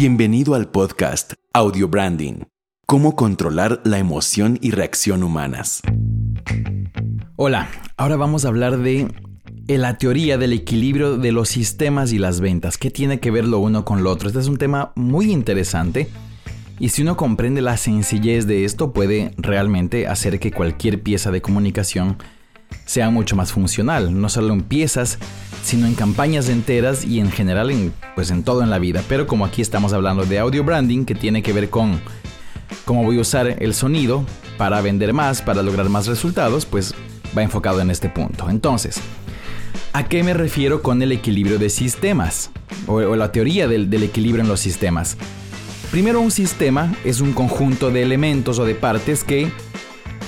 [0.00, 2.44] Bienvenido al podcast Audio Branding.
[2.86, 5.82] Cómo controlar la emoción y reacción humanas.
[7.36, 9.08] Hola, ahora vamos a hablar de
[9.66, 12.78] la teoría del equilibrio de los sistemas y las ventas.
[12.78, 14.28] ¿Qué tiene que ver lo uno con lo otro?
[14.28, 16.08] Este es un tema muy interesante
[16.78, 21.42] y si uno comprende la sencillez de esto puede realmente hacer que cualquier pieza de
[21.42, 22.18] comunicación
[22.84, 25.18] sea mucho más funcional, no solo en piezas,
[25.62, 29.02] sino en campañas enteras y en general en, pues en todo en la vida.
[29.08, 32.00] Pero como aquí estamos hablando de audio branding, que tiene que ver con
[32.84, 34.24] cómo voy a usar el sonido
[34.56, 36.94] para vender más, para lograr más resultados, pues
[37.36, 38.48] va enfocado en este punto.
[38.48, 39.00] Entonces,
[39.92, 42.50] ¿a qué me refiero con el equilibrio de sistemas?
[42.86, 45.16] O, la teoría del, del equilibrio en los sistemas.
[45.90, 49.50] Primero, un sistema es un conjunto de elementos o de partes que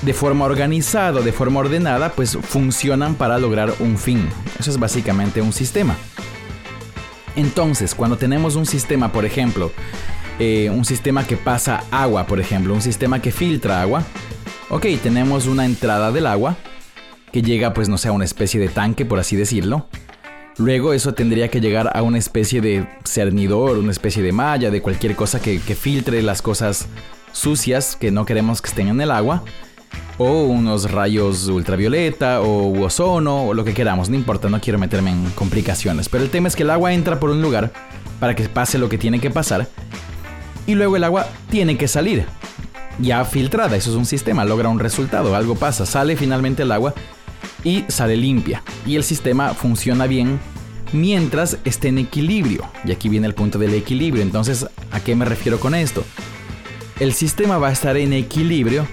[0.03, 4.29] de forma organizada, de forma ordenada, pues funcionan para lograr un fin.
[4.59, 5.97] Eso es básicamente un sistema.
[7.37, 9.71] Entonces, cuando tenemos un sistema, por ejemplo,
[10.39, 14.03] eh, un sistema que pasa agua, por ejemplo, un sistema que filtra agua,
[14.71, 16.57] ok, tenemos una entrada del agua
[17.31, 19.87] que llega, pues no sé, a una especie de tanque, por así decirlo.
[20.57, 24.83] Luego eso tendría que llegar a una especie de cernidor, una especie de malla, de
[24.83, 26.89] cualquier cosa que, que filtre las cosas
[27.33, 29.45] sucias que no queremos que estén en el agua
[30.23, 35.13] o unos rayos ultravioleta o ozono o lo que queramos, no importa, no quiero meterme
[35.13, 37.73] en complicaciones, pero el tema es que el agua entra por un lugar
[38.21, 39.67] para que pase lo que tiene que pasar
[40.67, 42.27] y luego el agua tiene que salir.
[42.99, 46.93] Ya filtrada, eso es un sistema, logra un resultado, algo pasa, sale finalmente el agua
[47.65, 50.39] y sale limpia y el sistema funciona bien
[50.93, 52.69] mientras esté en equilibrio.
[52.85, 54.23] Y aquí viene el punto del equilibrio.
[54.23, 56.05] Entonces, ¿a qué me refiero con esto?
[56.99, 58.87] El sistema va a estar en equilibrio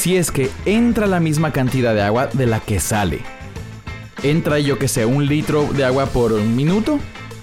[0.00, 3.20] si es que entra la misma cantidad de agua de la que sale.
[4.22, 6.98] Entra yo que sé, un litro de agua por minuto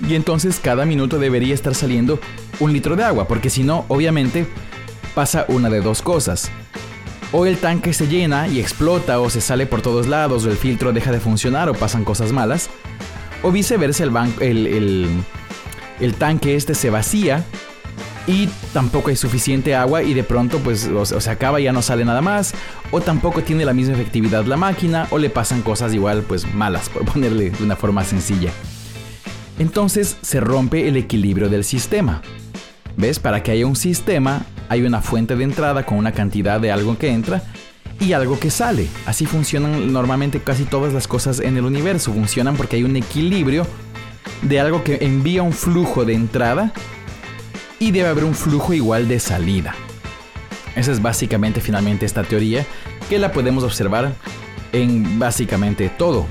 [0.08, 2.20] y entonces cada minuto debería estar saliendo
[2.60, 4.48] un litro de agua, porque si no, obviamente
[5.14, 6.50] pasa una de dos cosas.
[7.32, 10.58] O el tanque se llena y explota o se sale por todos lados o el
[10.58, 12.72] filtro deja de funcionar o pasan cosas malas.
[13.44, 15.08] O viceversa, el, el,
[16.00, 17.46] el tanque este se vacía
[18.28, 22.04] y tampoco hay suficiente agua y de pronto pues se acaba y ya no sale
[22.04, 22.54] nada más
[22.92, 26.90] o tampoco tiene la misma efectividad la máquina o le pasan cosas igual pues malas
[26.94, 28.52] por ponerle de una forma sencilla.
[29.60, 32.22] Entonces se rompe el equilibrio del sistema.
[32.96, 33.20] ¿Ves?
[33.20, 36.98] Para que haya un sistema hay una fuente de entrada con una cantidad de algo
[36.98, 37.44] que entra
[38.00, 38.88] y algo que sale.
[39.06, 42.14] Así funcionan normalmente casi todas las cosas en el universo.
[42.14, 43.66] Funcionan porque hay un equilibrio
[44.42, 46.74] de algo que envía un flujo de entrada
[47.80, 49.76] y debe haber un flujo igual de salida.
[50.76, 52.66] Esa es básicamente finalmente esta teoría
[53.10, 54.14] que la podemos observar
[54.72, 56.26] en básicamente todo.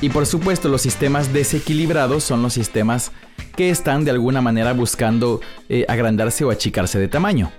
[0.00, 3.12] Y por supuesto los sistemas desequilibrados son los sistemas
[3.56, 7.52] que están de alguna manera buscando eh, agrandarse o achicarse de tamaño.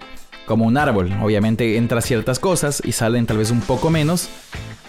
[0.45, 4.29] Como un árbol, obviamente entra ciertas cosas y salen tal vez un poco menos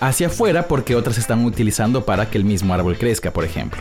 [0.01, 3.81] hacia afuera porque otras están utilizando para que el mismo árbol crezca, por ejemplo.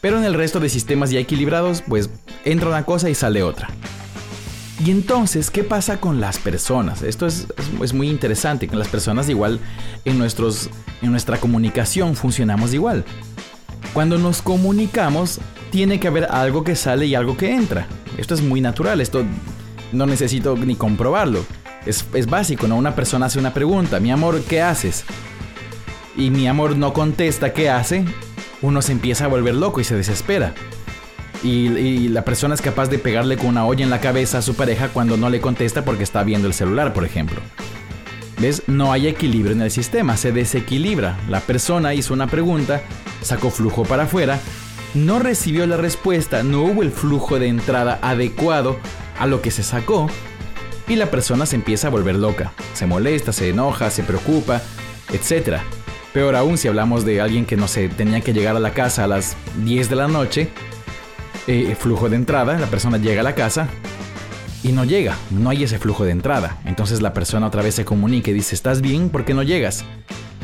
[0.00, 2.10] Pero en el resto de sistemas ya equilibrados, pues
[2.44, 3.68] entra una cosa y sale otra.
[4.84, 7.02] Y entonces, ¿qué pasa con las personas?
[7.02, 7.46] Esto es,
[7.92, 8.66] muy interesante.
[8.66, 9.60] Con las personas igual
[10.06, 10.70] en, nuestros,
[11.02, 13.04] en nuestra comunicación funcionamos igual.
[13.92, 15.38] Cuando nos comunicamos,
[15.70, 17.88] tiene que haber algo que sale y algo que entra.
[18.16, 19.22] Esto es muy natural, esto
[19.92, 21.44] no necesito ni comprobarlo.
[21.84, 22.76] Es, es básico, ¿no?
[22.76, 25.04] Una persona hace una pregunta, mi amor, ¿qué haces?
[26.16, 28.04] Y mi amor no contesta qué hace,
[28.62, 30.54] uno se empieza a volver loco y se desespera.
[31.42, 34.54] Y, la persona es capaz de pegarle con una olla en la cabeza a su
[34.54, 37.40] pareja cuando no le contesta porque está viendo el celular, por ejemplo.
[38.38, 38.62] ¿Ves?
[38.66, 41.18] No hay equilibrio en el sistema, se desequilibra.
[41.28, 42.82] La persona hizo una pregunta,
[43.22, 44.38] sacó flujo para afuera,
[44.94, 48.78] no recibió la respuesta, no hubo el flujo de entrada adecuado
[49.18, 50.08] a lo que se sacó
[50.88, 52.52] y la persona se empieza a volver loca.
[52.74, 54.60] Se molesta, se enoja, se preocupa,
[55.12, 55.60] etc.
[56.12, 59.04] Peor aún si hablamos de alguien que no sé, tenía que llegar a la casa
[59.04, 60.48] a las 10 de la noche,
[61.46, 63.68] eh, flujo de entrada, la persona llega a la casa
[64.64, 66.58] y no llega, no hay ese flujo de entrada.
[66.64, 69.08] Entonces la persona otra vez se comunica y dice, ¿estás bien?
[69.08, 69.84] ¿Por qué no llegas?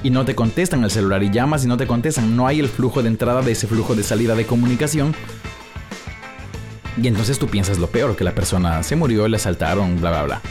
[0.04, 2.68] Y no te contestan el celular y llamas y no te contestan, no hay el
[2.68, 5.14] flujo de entrada de ese flujo de salida de comunicación.
[7.02, 10.22] Y entonces tú piensas lo peor, que la persona se murió, le asaltaron, bla, bla,
[10.22, 10.42] bla.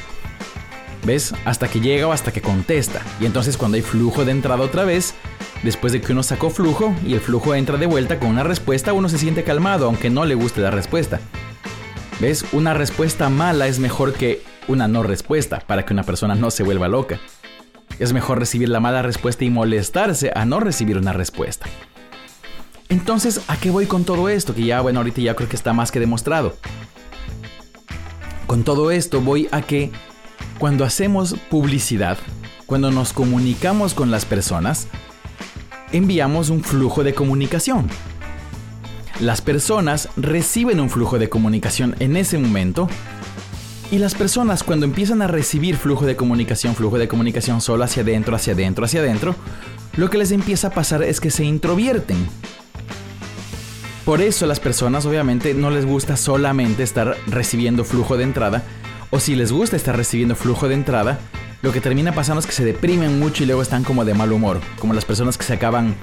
[1.06, 1.34] ¿Ves?
[1.46, 3.02] Hasta que llega o hasta que contesta.
[3.20, 5.14] Y entonces cuando hay flujo de entrada otra vez,
[5.62, 8.94] después de que uno sacó flujo y el flujo entra de vuelta con una respuesta,
[8.94, 11.20] uno se siente calmado, aunque no le guste la respuesta.
[12.20, 12.46] ¿Ves?
[12.54, 16.64] Una respuesta mala es mejor que una no respuesta para que una persona no se
[16.64, 17.20] vuelva loca.
[18.00, 21.68] Es mejor recibir la mala respuesta y molestarse a no recibir una respuesta.
[22.90, 24.56] Entonces, ¿a qué voy con todo esto?
[24.56, 26.56] Que ya, bueno, ahorita ya creo que está más que demostrado.
[28.48, 29.92] Con todo esto voy a que
[30.60, 32.18] cuando hacemos publicidad,
[32.66, 34.88] cuando nos comunicamos con las personas,
[35.92, 37.88] enviamos un flujo de comunicación.
[39.20, 42.90] Las personas reciben un flujo de comunicación en ese momento
[43.92, 48.04] y las personas cuando empiezan a recibir flujo de comunicación, flujo de comunicación solo hacia
[48.04, 49.36] adentro, hacia adentro, hacia adentro,
[49.96, 52.18] lo que les empieza a pasar es que se introvierten.
[54.04, 58.64] Por eso las personas obviamente no les gusta solamente estar recibiendo flujo de entrada,
[59.16, 61.18] o si les gusta estar recibiendo flujo de entrada,
[61.62, 64.34] lo que termina pasando es que se deprimen mucho y luego están como de mal
[64.34, 65.96] humor, como las personas que se acaban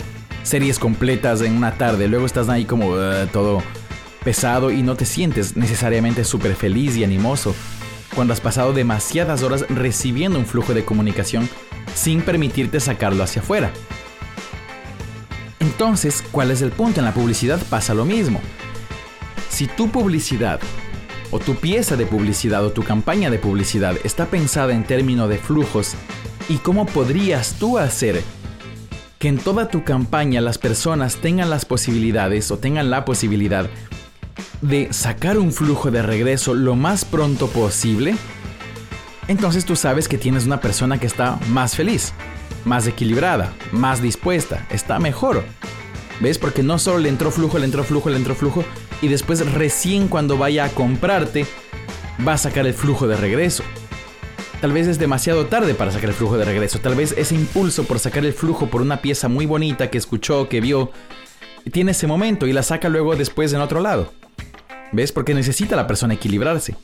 [0.45, 3.63] series completas en una tarde, luego estás ahí como uh, todo
[4.25, 7.55] pesado y no te sientes necesariamente súper feliz y animoso
[8.15, 11.51] cuando has pasado demasiadas horas recibiendo un flujo de comunicación
[11.95, 13.73] sin permitirte sacarlo hacia afuera.
[15.61, 17.01] Entonces, ¿cuál es el punto?
[17.01, 18.41] En la publicidad pasa lo mismo.
[19.51, 20.61] Si tu publicidad
[21.33, 25.39] o tu pieza de publicidad o tu campaña de publicidad está pensada en términos de
[25.39, 25.95] flujos
[26.49, 28.23] y cómo podrías tú hacer
[29.19, 33.69] que en toda tu campaña las personas tengan las posibilidades o tengan la posibilidad
[34.61, 38.15] de sacar un flujo de regreso lo más pronto posible,
[39.29, 42.13] entonces tú sabes que tienes una persona que está más feliz,
[42.65, 45.45] más equilibrada, más dispuesta, está mejor.
[46.21, 46.39] ¿Ves?
[46.39, 48.65] Porque no solo le entró flujo, le entró flujo, le entró flujo,
[49.03, 51.45] y después recién cuando vaya a comprarte,
[52.27, 53.65] va a sacar el flujo de regreso.
[54.63, 56.79] Tal vez es demasiado tarde para sacar el flujo de regreso.
[56.79, 60.49] Tal vez ese impulso por sacar el flujo por una pieza muy bonita que escuchó,
[60.49, 60.93] que vio,
[61.73, 64.13] tiene ese momento y la saca luego después en otro lado.
[64.93, 65.11] ¿Ves?
[65.11, 66.77] Porque necesita la persona equilibrarse.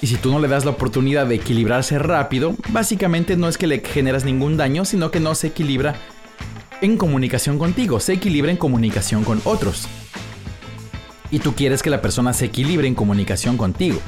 [0.00, 3.66] Y si tú no le das la oportunidad de equilibrarse rápido, básicamente no es que
[3.66, 5.96] le generas ningún daño, sino que no se equilibra
[6.80, 9.86] en comunicación contigo, se equilibra en comunicación con otros.
[11.34, 13.98] Y tú quieres que la persona se equilibre en comunicación contigo.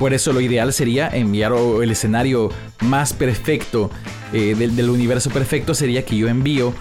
[0.00, 2.48] Por eso lo ideal sería enviar el escenario
[2.80, 3.88] más perfecto
[4.32, 6.74] eh, del, universo perfecto sería que yo envío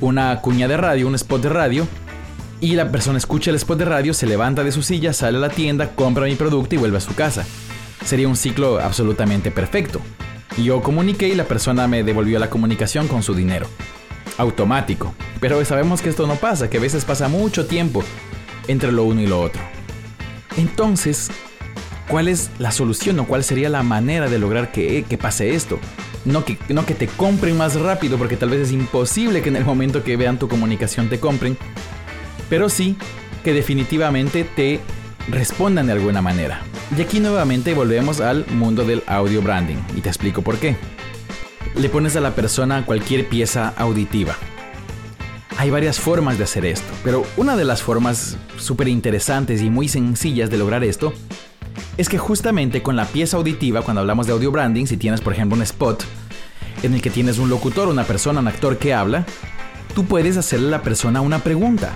[0.00, 1.86] una cuña de radio, un spot de radio,
[2.62, 5.40] y la persona escucha el spot de radio, se levanta de su silla, sale a
[5.42, 7.44] la tienda, compra mi producto y vuelve a su casa.
[8.02, 10.00] Sería un ciclo absolutamente perfecto.
[10.56, 13.66] Yo comuniqué y la persona me devolvió la comunicación con su dinero.
[14.38, 15.12] Automático.
[15.40, 18.02] Pero sabemos que esto no pasa, que a veces pasa mucho tiempo
[18.68, 19.60] entre lo uno y lo otro.
[20.56, 21.30] Entonces,
[22.08, 25.78] ¿cuál es la solución o cuál sería la manera de lograr que, pase esto?
[26.24, 29.56] No que, no que te compren más rápido, porque tal vez es imposible que en
[29.56, 31.56] el momento que vean tu comunicación te compren,
[32.48, 32.96] pero sí
[33.44, 34.80] que definitivamente te
[35.28, 36.62] respondan de alguna manera.
[36.96, 40.76] Y aquí nuevamente volvemos al mundo del audio branding y te explico por qué.
[41.76, 44.36] Le pones a la persona cualquier pieza auditiva.
[45.60, 49.88] Hay varias formas de hacer esto, pero una de las formas súper interesantes y muy
[49.88, 51.12] sencillas de lograr esto
[51.98, 55.34] es que justamente con la pieza auditiva, cuando hablamos de audio branding, si tienes por
[55.34, 56.02] ejemplo un spot
[56.82, 59.26] en el que tienes un locutor, una persona, un actor que habla,
[59.94, 61.90] tú puedes hacerle a la persona una pregunta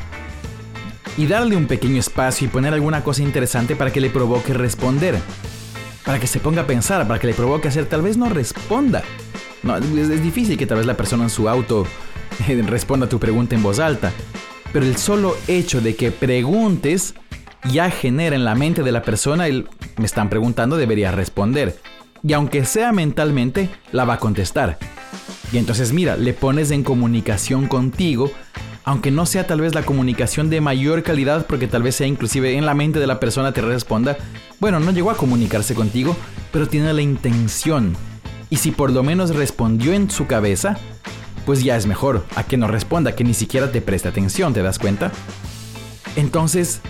[1.16, 5.18] y darle un pequeño espacio y poner alguna cosa interesante para que le provoque responder.
[6.04, 9.02] Para que se ponga a pensar, para que le provoque hacer, tal vez no responda.
[9.62, 11.86] No, es, difícil que tal vez la persona en su auto
[12.66, 14.12] responda tu pregunta en voz alta.
[14.72, 17.14] Pero el solo hecho de que preguntes
[17.70, 21.78] ya genera en la mente de la persona el me están preguntando, debería responder.
[22.22, 24.78] Y aunque sea mentalmente, la va a contestar.
[25.52, 28.30] Y entonces mira, le pones en comunicación contigo
[28.84, 32.56] aunque no sea tal vez la comunicación de mayor calidad, porque tal vez sea inclusive
[32.56, 34.16] en la mente de la persona te responda,
[34.60, 36.14] bueno, no llegó a comunicarse contigo,
[36.52, 37.96] pero tiene la intención.
[38.50, 40.76] Y si por lo menos respondió en su cabeza,
[41.44, 44.62] pues ya es mejor a que no responda, que ni siquiera te preste atención, ¿te
[44.62, 45.12] das cuenta?
[46.16, 46.80] Entonces,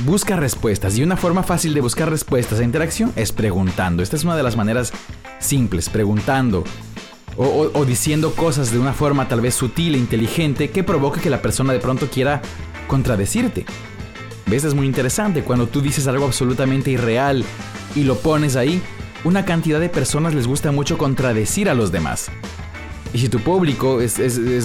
[0.00, 4.02] busca respuestas y una forma fácil de buscar respuestas a interacción es preguntando.
[4.02, 4.92] Esta es una de las maneras
[5.38, 6.64] simples, preguntando,
[7.36, 11.42] o, diciendo cosas de una forma tal vez sutil e inteligente que provoque que la
[11.42, 12.40] persona de pronto quiera
[12.88, 13.66] contradecirte.
[14.46, 14.64] ¿Ves?
[14.64, 17.44] Es muy interesante cuando tú dices algo absolutamente irreal
[17.94, 18.80] y lo pones ahí,
[19.24, 22.30] una cantidad de personas les gusta mucho contradecir a los demás.
[23.12, 24.18] Y si tu público es,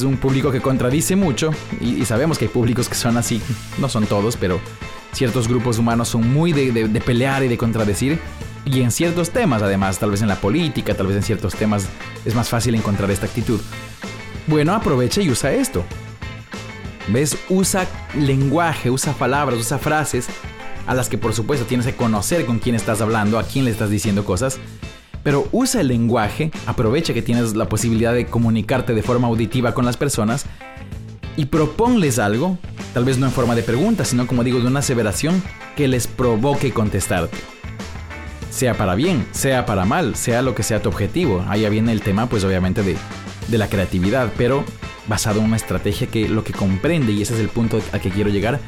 [0.03, 3.41] un público que contradice mucho, y, sabemos que hay públicos que son así,
[3.79, 4.59] no son todos, pero
[5.13, 8.19] ciertos grupos humanos son muy de pelear y de contradecir,
[8.65, 11.87] y en ciertos temas, además, tal vez en la política, tal vez en ciertos temas
[12.25, 13.59] es más fácil encontrar esta actitud.
[14.47, 15.83] Bueno, aprovecha y usa esto.
[17.07, 17.37] ¿Ves?
[17.49, 20.27] Usa lenguaje, usa palabras, usa frases
[20.85, 23.71] a las que por supuesto tienes que conocer con quién estás hablando, a quién le
[23.71, 24.59] estás diciendo cosas.
[25.23, 29.85] Pero usa el lenguaje, aprovecha que tienes la posibilidad de comunicarte de forma auditiva con
[29.85, 30.45] las personas
[31.37, 32.57] y proponles algo
[32.93, 35.41] Tal vez no en forma de pregunta, sino como digo, de una aseveración
[35.77, 37.37] que les provoque contestarte.
[38.49, 41.45] Sea para bien, sea para mal, sea lo que sea tu objetivo.
[41.47, 42.97] Ahí viene el tema, pues obviamente, de,
[43.47, 44.65] de la creatividad, pero
[45.07, 48.09] basado en una estrategia que lo que comprende, y ese es el punto al que
[48.09, 48.59] quiero llegar,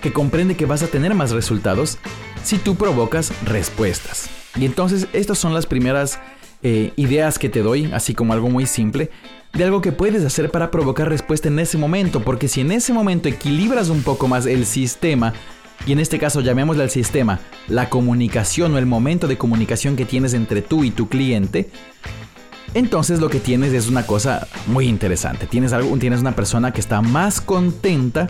[0.00, 1.98] que comprende que vas a tener más resultados
[2.44, 4.28] si tú provocas respuestas.
[4.56, 6.18] Y entonces estas son las primeras
[6.62, 9.10] eh, ideas que te doy, así como algo muy simple,
[9.52, 12.92] de algo que puedes hacer para provocar respuesta en ese momento, porque si en ese
[12.92, 15.32] momento equilibras un poco más el sistema,
[15.86, 20.04] y en este caso llamémosle al sistema la comunicación o el momento de comunicación que
[20.04, 21.70] tienes entre tú y tu cliente,
[22.74, 25.46] entonces lo que tienes es una cosa muy interesante.
[25.46, 28.28] Tienes, algo, tienes una persona que está más contenta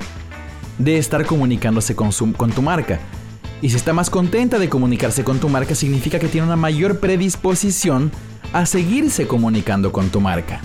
[0.79, 2.99] de estar comunicándose con, con tu marca.
[3.63, 6.99] Y si está más contenta de comunicarse con tu marca, significa que tiene una mayor
[6.99, 8.11] predisposición
[8.53, 10.61] a seguirse comunicando con tu marca.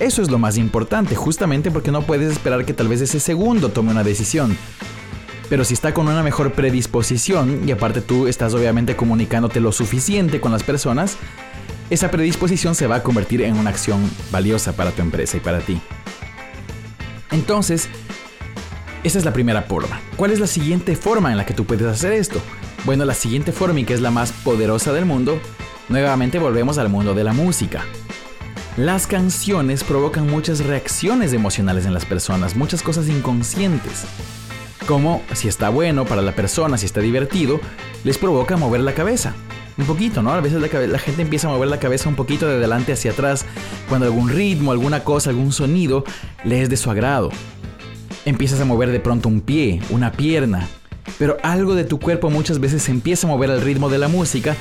[0.00, 3.68] Eso es lo más importante, justamente porque no puedes esperar que tal vez ese segundo
[3.68, 4.56] tome una decisión.
[5.48, 10.40] Pero si está con una mejor predisposición, y aparte tú estás obviamente comunicándote lo suficiente
[10.40, 11.16] con las personas,
[11.88, 13.98] esa predisposición se va a convertir en una acción
[14.32, 15.80] valiosa para tu empresa y para ti.
[17.30, 17.88] Entonces,
[19.04, 20.00] esa es la primera forma.
[20.16, 22.40] ¿Cuál es la siguiente forma en la que tú puedes hacer esto?
[22.84, 25.40] Bueno, la siguiente forma y que es la más poderosa del mundo,
[25.88, 27.84] nuevamente volvemos al mundo de la música.
[28.76, 34.04] Las canciones provocan muchas reacciones emocionales en las personas, muchas cosas inconscientes.
[34.86, 37.60] Como si está bueno para la persona, si está divertido,
[38.04, 39.34] les provoca mover la cabeza.
[39.76, 40.32] Un poquito, ¿no?
[40.32, 43.44] A veces la, gente empieza a mover la cabeza un poquito de adelante hacia atrás
[43.88, 46.04] cuando algún ritmo, alguna cosa, algún sonido
[46.42, 47.30] le es de su agrado
[48.24, 50.68] empiezas a mover de pronto un pie, una pierna,
[51.18, 54.08] pero algo de tu cuerpo muchas veces se empieza a mover al ritmo de la
[54.08, 54.56] música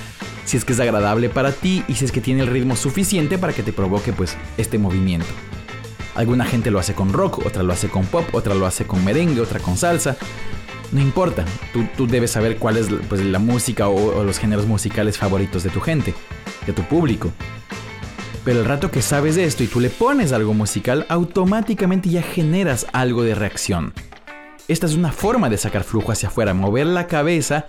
[0.46, 3.38] si es que es agradable para ti y si es que tiene el ritmo suficiente
[3.38, 5.28] para que te provoque pues este movimiento.
[6.16, 9.04] Alguna gente lo hace con rock, otra lo hace con pop, otra lo hace con
[9.04, 10.16] merengue, otra con salsa.
[10.92, 11.44] No importa,
[11.98, 15.82] tú, debes saber cuál es pues, la música o los géneros musicales favoritos de tu
[15.82, 16.14] gente,
[16.66, 17.34] de tu público.
[18.48, 22.22] Pero el rato que sabes de esto y tú le pones algo musical, automáticamente ya
[22.22, 23.92] generas algo de reacción.
[24.70, 27.66] Esta es una forma de sacar flujo hacia afuera, mover la cabeza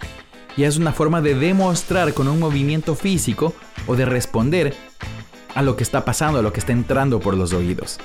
[0.56, 3.54] y es una forma de demostrar con un movimiento físico
[3.88, 4.73] o de responder
[5.52, 7.99] a lo que está pasando, a lo que está entrando por los oídos.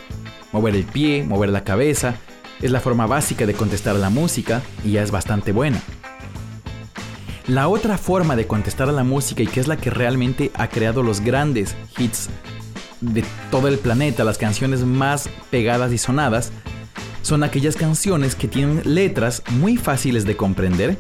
[0.52, 2.16] Mover el pie, mover la cabeza,
[2.60, 5.80] es la forma básica de contestar la música y ya es bastante buena.
[7.46, 10.70] La otra forma de contestar a la música y que es la que realmente ha
[10.70, 12.30] creado los grandes hits
[13.04, 16.52] de todo el planeta, las canciones más pegadas y sonadas,
[17.22, 20.98] son aquellas canciones que tienen letras muy fáciles de comprender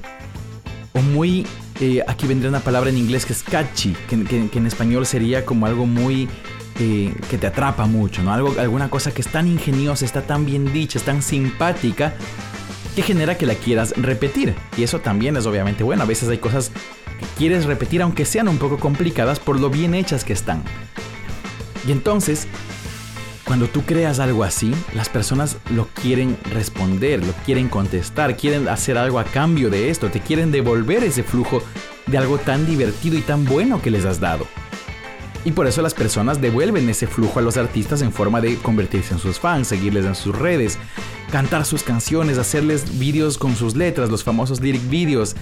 [0.94, 1.46] o muy...
[1.80, 5.66] Eh, aquí vendría una palabra en inglés que es catchy, que, en español sería como
[5.66, 6.30] algo muy...
[6.80, 8.34] Eh, que te atrapa mucho, ¿no?
[8.34, 12.16] Algo, alguna cosa que es tan ingeniosa, está tan bien dicha, es tan simpática,
[12.96, 14.56] que genera que la quieras repetir.
[14.78, 16.04] Y eso también es obviamente bueno.
[16.04, 16.72] A veces hay cosas
[17.20, 20.64] que quieres repetir aunque sean un poco complicadas por lo bien hechas que están.
[21.88, 22.48] Y entonces,
[23.46, 28.98] cuando tú creas algo así, las personas lo quieren responder, lo quieren contestar, quieren hacer
[28.98, 31.62] algo a cambio de esto, te quieren devolver ese flujo
[32.08, 34.48] de algo tan divertido y tan bueno que les has dado.
[35.46, 39.14] Y por eso las personas devuelven ese flujo a los artistas en forma de convertirse
[39.14, 40.78] en sus fans, seguirles en sus redes,
[41.32, 45.36] cantar sus canciones, hacerles vídeos con sus letras, los famosos lyric videos,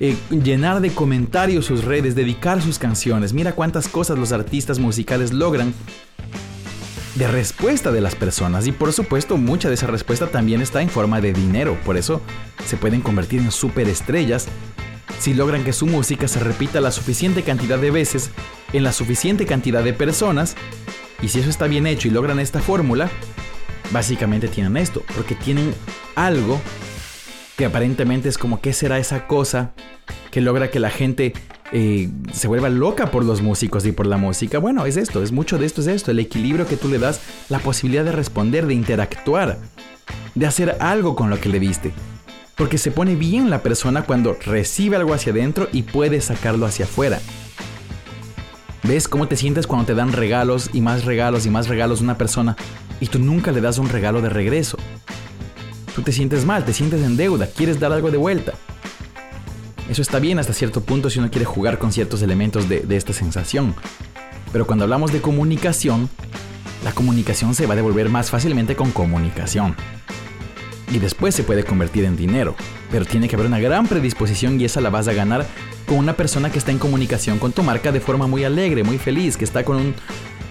[0.00, 3.32] eh, llenar de comentarios sus redes, dedicar sus canciones.
[3.32, 5.72] Mira cuántas cosas los artistas musicales logran
[7.14, 8.66] de respuesta de las personas.
[8.66, 12.20] Y por supuesto mucha de esa respuesta también está en forma de dinero, por eso
[12.66, 14.48] se pueden convertir en superestrellas
[15.18, 18.30] si logran que su música se repita la suficiente cantidad de veces
[18.72, 20.56] en la suficiente cantidad de personas.
[21.22, 23.08] Y si eso está bien hecho y logran esta fórmula,
[23.92, 25.74] básicamente tienen esto, porque tienen
[26.16, 26.60] algo
[27.56, 29.72] que aparentemente es como qué será esa cosa
[30.30, 31.32] que logra que la gente
[31.72, 34.58] eh, se vuelva loca por los músicos y por la música.
[34.58, 37.20] Bueno, es esto, es mucho de esto, es esto, el equilibrio que tú le das,
[37.48, 39.58] la posibilidad de responder, de interactuar,
[40.34, 41.92] de hacer algo con lo que le diste.
[42.56, 46.84] Porque se pone bien la persona cuando recibe algo hacia adentro y puede sacarlo hacia
[46.84, 47.20] afuera.
[48.84, 52.04] ¿Ves cómo te sientes cuando te dan regalos y más regalos y más regalos a
[52.04, 52.54] una persona
[53.00, 54.76] y tú nunca le das un regalo de regreso?
[56.04, 58.52] Te sientes mal, te sientes en deuda, quieres dar algo de vuelta.
[59.88, 63.14] Eso está bien hasta cierto punto si uno quiere jugar con ciertos elementos de, esta
[63.14, 63.74] sensación.
[64.52, 66.10] Pero cuando hablamos de comunicación,
[66.84, 69.76] la comunicación se va a devolver más fácilmente con comunicación.
[70.92, 72.54] Y después se puede convertir en dinero.
[72.90, 75.46] Pero tiene que haber una gran predisposición y esa la vas a ganar
[75.86, 78.98] con una persona que está en comunicación con tu marca de forma muy alegre, muy
[78.98, 79.94] feliz, que está con un,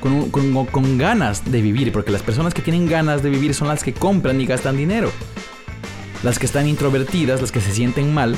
[0.03, 3.93] con, ganas de vivir, porque las personas que tienen ganas de vivir son las que
[3.93, 5.10] compran y gastan dinero.
[6.24, 8.38] Las que están introvertidas, las que se sienten mal,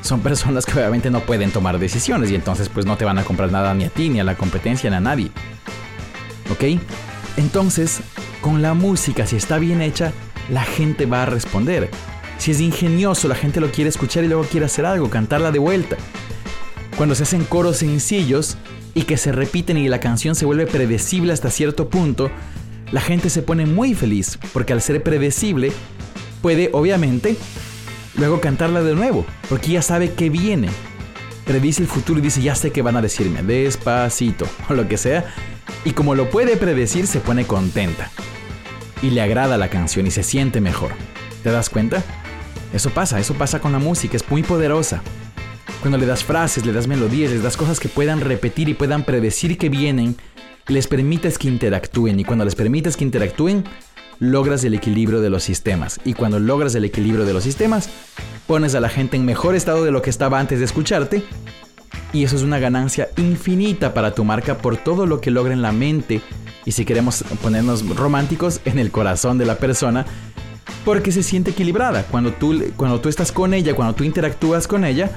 [0.00, 3.24] son personas que obviamente no pueden tomar decisiones y entonces pues no te van a
[3.24, 5.30] comprar nada ni a ti, ni a la competencia, ni a nadie.
[6.50, 6.80] ¿Ok?
[7.36, 8.00] Entonces,
[8.40, 10.12] con la música, si está bien hecha,
[10.50, 11.90] la gente va a responder.
[12.38, 15.58] Si es ingenioso, la gente lo quiere escuchar y luego quiere hacer algo, cantarla de
[15.58, 15.96] vuelta.
[16.96, 18.56] Cuando se hacen coros sencillos
[18.94, 22.30] y que se repiten y la canción se vuelve predecible hasta cierto punto,
[22.90, 25.72] la gente se pone muy feliz, porque al ser predecible,
[26.42, 27.36] puede obviamente
[28.16, 30.68] luego cantarla de nuevo, porque ya sabe que viene.
[31.46, 34.98] Predice el futuro y dice, ya sé que van a decirme, despacito, o lo que
[34.98, 35.24] sea,
[35.84, 38.10] y como lo puede predecir, se pone contenta.
[39.02, 40.92] Y le agrada la canción y se siente mejor.
[41.42, 42.02] ¿Te das cuenta?
[42.72, 45.02] Eso pasa, eso pasa con la música, es muy poderosa.
[45.82, 49.02] Cuando le das frases, le das melodías, les das cosas que puedan repetir y puedan
[49.02, 50.14] predecir que vienen,
[50.68, 53.64] les permites que interactúen y cuando les permites que interactúen,
[54.20, 55.98] logras el equilibrio de los sistemas.
[56.04, 57.90] Y cuando logras el equilibrio de los sistemas,
[58.46, 61.24] pones a la gente en mejor estado de lo que estaba antes de escucharte.
[62.12, 65.62] Y eso es una ganancia infinita para tu marca por todo lo que logra en
[65.62, 66.20] la mente.
[66.64, 70.06] Y si queremos ponernos románticos, en el corazón de la persona.
[70.84, 72.04] Porque se siente equilibrada.
[72.04, 75.10] Cuando tú, cuando tú estás con ella, cuando tú interactúas con ella,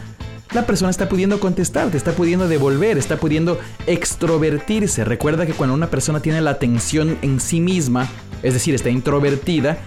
[0.53, 5.03] la persona está pudiendo contestar, te está pudiendo devolver, está pudiendo extrovertirse.
[5.03, 8.07] Recuerda que cuando una persona tiene la atención en sí misma,
[8.43, 9.77] es decir, está introvertida,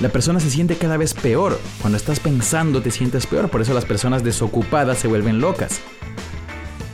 [0.00, 1.58] la persona se siente cada vez peor.
[1.80, 5.80] Cuando estás pensando te sientes peor, por eso las personas desocupadas se vuelven locas.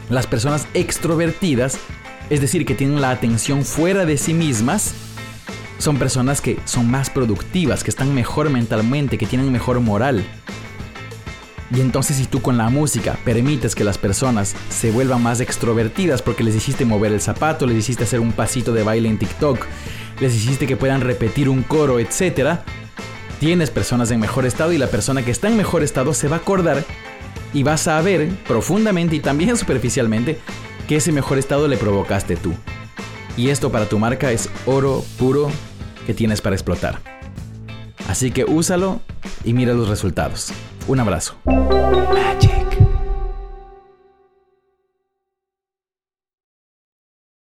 [0.09, 1.79] Las personas extrovertidas,
[2.31, 4.95] es decir, que tienen la atención fuera de sí mismas,
[5.79, 10.25] son personas que son más productivas, que están mejor mentalmente, que tienen mejor moral.
[11.75, 16.21] Y entonces si tú con la música permites que las personas se vuelvan más extrovertidas
[16.21, 19.67] porque les hiciste mover el zapato, les hiciste hacer un pasito de baile en TikTok,
[20.21, 22.59] les hiciste que puedan repetir un coro, etc.,
[23.41, 26.37] tienes personas en mejor estado y la persona que está en mejor estado se va
[26.37, 26.85] a acordar
[27.55, 30.39] y vas a ver profundamente y también superficialmente
[30.87, 32.53] que ese mejor estado le provocaste tú.
[33.37, 35.51] Y esto para tu marca es oro puro
[36.07, 37.22] que tienes para explotar.
[38.09, 39.01] Así que úsalo
[39.45, 40.53] y mira los resultados.
[40.89, 41.37] Un abrazo.